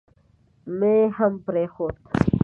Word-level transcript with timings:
مې 0.77 0.95
هم 1.17 1.33
پرېښود. 1.45 1.95